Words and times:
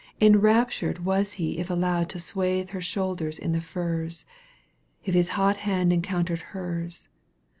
Enraptured 0.19 1.05
was 1.05 1.33
he 1.33 1.59
if 1.59 1.69
allowed 1.69 2.09
To 2.09 2.19
swathe 2.19 2.71
her 2.71 2.81
shoulders 2.81 3.37
in 3.37 3.51
the 3.51 3.61
fars. 3.61 4.25
If 5.05 5.13
his 5.13 5.29
hot 5.37 5.57
hand 5.57 5.93
encountered 5.93 6.39
hers. 6.57 7.07